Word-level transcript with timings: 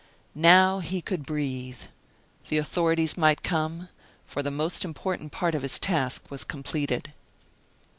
Now 0.33 0.79
he 0.79 0.99
could 0.99 1.27
breathe. 1.27 1.79
The 2.49 2.57
authorities 2.57 3.19
might 3.19 3.43
come, 3.43 3.89
for 4.25 4.41
the 4.41 4.49
most 4.49 4.83
important 4.83 5.31
part 5.31 5.53
of 5.53 5.61
his 5.61 5.77
task 5.77 6.25
was 6.31 6.43
completed. 6.43 7.13